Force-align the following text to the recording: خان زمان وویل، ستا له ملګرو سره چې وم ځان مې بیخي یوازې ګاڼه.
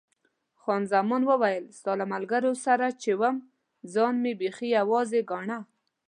خان 0.61 0.81
زمان 0.93 1.21
وویل، 1.27 1.65
ستا 1.77 1.91
له 1.99 2.05
ملګرو 2.13 2.51
سره 2.65 2.85
چې 3.01 3.11
وم 3.21 3.35
ځان 3.93 4.13
مې 4.23 4.33
بیخي 4.39 4.67
یوازې 4.79 5.19
ګاڼه. 5.31 5.59